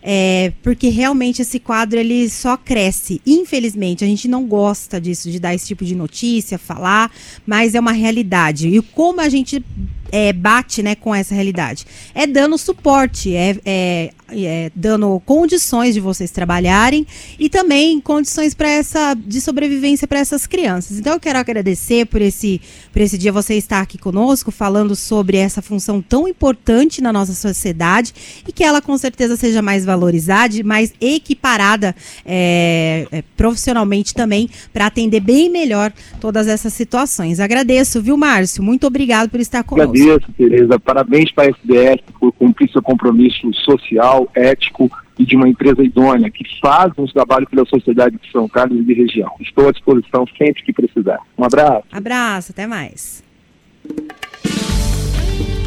é, 0.02 0.52
porque 0.64 0.90
realmente 0.90 1.42
esse 1.42 1.60
quadro 1.60 2.00
ele 2.00 2.30
só 2.30 2.58
cresce. 2.58 3.22
Infelizmente, 3.26 4.04
a 4.04 4.08
gente 4.08 4.28
não 4.28 4.46
gosta 4.46 5.00
disso, 5.00 5.30
de 5.30 5.40
dar 5.40 5.54
esse 5.54 5.68
tipo 5.68 5.86
de 5.86 5.96
notícia, 5.96 6.58
falar, 6.58 7.12
mas 7.46 7.76
é 7.76 7.80
uma 7.80 7.92
realidade. 7.92 8.68
E 8.68 8.82
como 8.82 9.22
a 9.22 9.30
gente 9.30 9.64
é, 10.12 10.34
bate 10.34 10.84
né, 10.84 10.96
com 10.96 11.14
essa 11.14 11.34
realidade? 11.34 11.86
É 12.14 12.28
dando 12.28 12.58
suporte, 12.58 13.34
é, 13.36 13.58
é, 13.64 14.14
é 14.30 14.72
dando 14.76 15.22
condições 15.26 15.94
de 15.94 16.00
vocês 16.00 16.32
trabalharem 16.32 17.08
e 17.40 17.50
também 17.50 18.00
condições 18.02 18.54
para 18.54 18.70
essa 18.70 19.14
de 19.14 19.40
sobrevivência 19.40 20.08
para 20.08 20.20
essas 20.20 20.46
crianças. 20.46 20.98
Então 21.00 21.14
eu 21.14 21.20
quero 21.20 21.40
agradecer 21.40 22.06
por 22.08 22.22
esse, 22.22 22.60
por 22.92 23.02
esse 23.02 23.18
dia 23.18 23.32
você 23.32 23.56
estar 23.56 23.82
aqui 23.82 23.98
conosco, 23.98 24.52
falando 24.52 24.96
sobre 24.96 25.38
essa 25.38 25.62
função 25.62 26.02
tão 26.02 26.28
importante 26.28 27.02
na 27.02 27.14
nossa 27.14 27.34
sociedade 27.34 28.14
e 28.48 28.52
que 28.52 28.64
ela 28.64 28.82
com 28.82 28.98
certeza 28.98 29.38
seja 29.38 29.62
mais 29.62 29.86
valorizada, 29.92 30.56
mais 30.64 30.94
equiparada 31.00 31.96
é, 32.26 33.08
é, 33.12 33.24
profissionalmente 33.36 34.14
também 34.14 34.50
para 34.74 34.88
atender 34.88 35.20
bem 35.20 35.50
melhor 35.50 35.92
todas 36.20 36.48
essas 36.48 36.74
situações. 36.74 37.40
Agradeço, 37.40 38.02
viu, 38.02 38.18
Márcio? 38.18 38.64
Muito 38.64 38.88
obrigado 38.88 39.30
por 39.30 39.40
estar 39.40 39.64
conosco 39.64 39.92
agradeço, 39.92 40.32
Tereza. 40.34 40.80
Parabéns 40.80 41.32
para 41.32 41.46
a 41.46 41.52
SDS 41.52 42.02
por 42.20 42.32
cumprir 42.32 42.72
seu 42.72 42.82
compromisso 42.82 43.54
social, 43.54 44.30
ético 44.36 44.92
e 45.20 45.26
de 45.26 45.36
uma 45.36 45.48
empresa 45.48 45.84
idônea 45.84 46.32
que 46.32 46.44
faz 46.60 46.92
um 46.98 47.06
trabalho 47.06 47.48
pela 47.48 47.66
sociedade 47.66 48.18
de 48.18 48.32
São 48.32 48.48
Carlos 48.48 48.80
e 48.80 48.84
de 48.84 48.94
região. 48.94 49.32
Estou 49.40 49.70
à 49.70 49.72
disposição 49.72 50.26
sempre 50.38 50.64
que 50.64 50.74
precisar. 50.74 51.20
Um 51.38 51.44
abraço. 51.44 51.86
Abraço, 51.92 52.52
até 52.52 52.66
mais. 52.66 53.24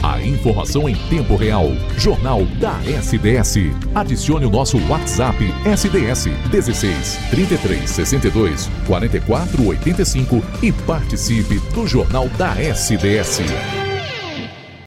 A 0.04 0.20
informação 0.20 0.86
em 0.86 0.94
tempo 1.08 1.34
real. 1.34 1.72
Jornal 1.96 2.44
da 2.60 2.78
SDS. 2.84 3.70
Adicione 3.94 4.44
o 4.44 4.50
nosso 4.50 4.76
WhatsApp 4.86 5.42
SDS 5.64 6.26
16 6.50 7.16
33 7.30 7.90
62 7.90 8.70
44 8.86 9.66
85 9.66 10.42
e 10.62 10.70
participe 10.72 11.58
do 11.72 11.86
Jornal 11.86 12.28
da 12.36 12.52
SDS. 12.60 13.93